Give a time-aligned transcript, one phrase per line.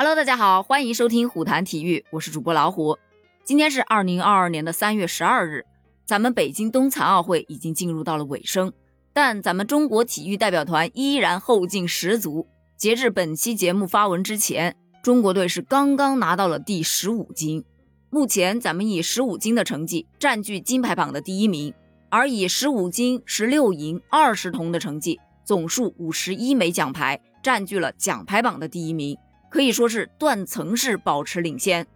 [0.00, 2.96] Hello，大家好，欢迎收听虎谈体育，我是主播老虎。
[3.42, 5.66] 今天是二零二二年的三月十二日，
[6.04, 8.72] 咱们北京冬残奥会已经进入到了尾声，
[9.12, 12.46] 但咱们中国体育代表团依然后劲十足。
[12.76, 17.64] 截至本期节目发文之前，中国队是刚刚拿到了第十五金。
[18.08, 21.74] 目前咱们以十五金的成绩占据金牌榜的第一名，
[22.08, 29.18] 而以十五金、十六银、二十铜的成绩，总数五十一枚奖牌，占据了奖牌榜的第一名。
[29.50, 31.86] 可以说是断层式保持领先，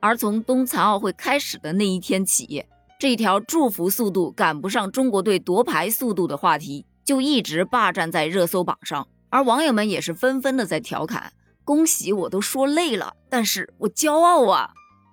[0.00, 2.64] 而从冬残奥会开始的那一天起，
[2.98, 11.32] 这条祝福速度赶不上中国队夺牌速度的话题就一直霸占在热搜榜上，而网友们也是纷纷的在调侃
[11.64, 14.70] ：“恭喜我都说累了，但是我骄傲啊，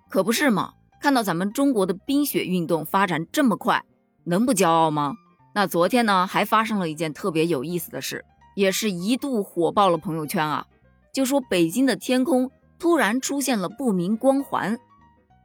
[0.10, 0.74] 可不是嘛？
[1.02, 3.84] 看到咱们中国的冰雪运动发展这么快，
[4.24, 5.16] 能不骄傲吗？
[5.54, 8.24] 那昨天呢，还发生了一件特别有意思的事，
[8.56, 10.66] 也是一度火爆了朋友圈啊。”
[11.14, 14.78] 就说北京的天空突然出现了不明光环，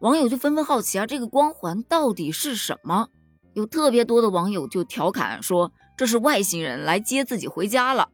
[0.01, 3.09] 网友就纷纷好奇啊，这个光环到底是什么？
[3.54, 8.10] 有特别多的网友就调侃说这是外星人来接自己回家了，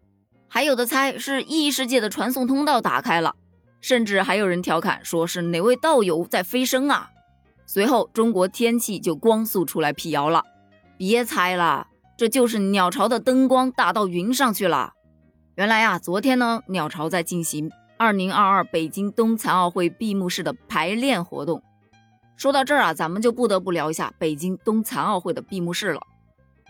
[0.48, 3.34] 还有的猜是异世界的传送通道打开了，
[3.80, 7.10] 甚至还有人调侃说是哪位道友在飞升啊？
[7.66, 10.44] 随后中国天气就光速出来辟谣了，
[10.96, 14.92] 别猜了，这就是鸟巢的灯光打到云上去了。
[15.54, 21.62] 原来啊，昨天呢，鸟巢在进行二零二二北京冬残奥会闭幕式的排练活动。
[22.38, 26.00] 说到这儿啊，咱们就不得不聊一下北京冬残奥会的闭幕式了。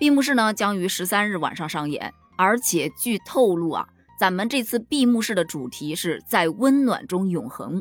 [0.01, 3.87] 闭幕式呢，将于十三日晚上上演，而且据透露啊，
[4.19, 7.81] 咱们这次闭幕式的主题是在温暖中永恒。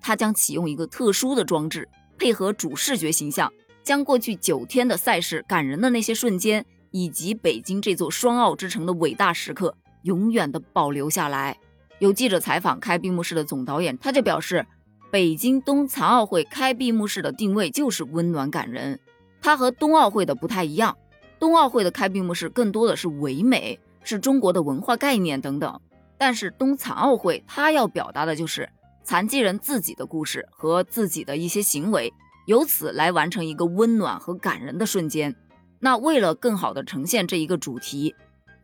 [0.00, 9.76] 它将启用一个特殊的装置，配合主视觉形象，将过去九天的赛事感人的那些瞬间，以及北京这座双奥之城的伟大时刻。
[10.08, 11.58] 永远的保留下来。
[11.98, 14.66] 有记者采访开闭幕式的总导演，他就表示，
[15.10, 18.98] 北京冬残奥会开闭幕式的定位就是温暖感人。
[19.42, 20.96] 它和冬奥会的不太一样，
[21.38, 25.78] 冬奥会的开闭幕式更多的是唯美，是中国的文化概念等等。
[26.16, 28.66] 但是冬残奥会，它要表达的就是
[29.04, 32.10] 残疾人自己的故事和自己的一些行为，
[32.46, 35.36] 由此来完成一个温暖和感人的瞬间。
[35.80, 38.14] 那为了更好的呈现这一个主题。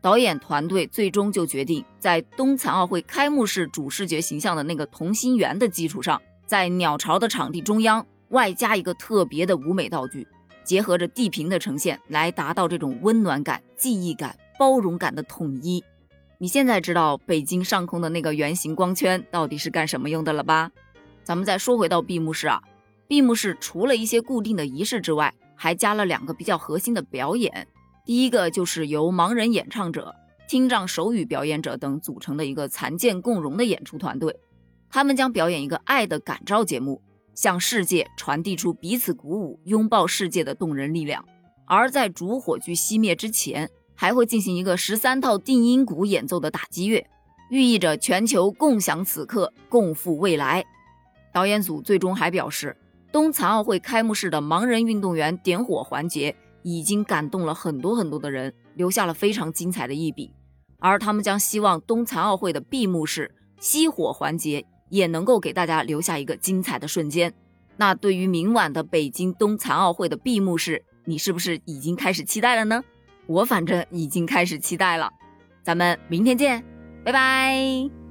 [0.05, 10.27] 导演团队最终就决定，在冬残奥会开幕式主视觉形象的那个同心圆的基础上，在鸟巢的场地中央外加一个特别的舞美道具，
[10.63, 15.83] 结合着地平的呈现，来达到这种温暖感、记忆感、包容感的统一。
[16.37, 20.69] 你现在知道北京上空的那个圆形光圈到底是干什么用的了吧？
[21.23, 22.61] 咱们再说回到闭幕式啊，
[23.07, 27.67] 闭幕式除了一些固定的仪式之外，还加了两个比较核心的表演。
[28.05, 30.15] 第一个就是由盲人演唱者、
[30.47, 34.39] 听障手语表演者等组成的一个残健共融的演出团队，
[34.91, 37.01] 他们将表演一个爱的感召节目，
[37.33, 41.25] 向世界传递出彼此鼓舞、拥抱世界的动人力量。
[41.65, 47.03] 而在主火炬熄灭之前，还会进行一个十三套定音鼓演奏的打击乐，
[47.49, 50.63] 寓意着全球共享此刻、共赴未来。
[51.33, 52.77] 导演组最终还表示，
[53.11, 56.35] 冬残奥会开幕式的盲人运动员点火环节。
[56.65, 60.31] 已经感动了很多很多的人，留下了非常精彩的一笔。
[60.79, 67.31] 而他们将希望冬残奥会的闭幕式熄火环节也能够给大家留下一个精彩的瞬间。
[67.77, 72.83] 那对于明晚的北京冬残奥会的闭幕式，你是不是已经开始期待了呢？
[73.27, 75.11] 我反正已经开始期待了。
[75.61, 76.63] 咱们明天见，
[77.03, 78.04] 拜拜。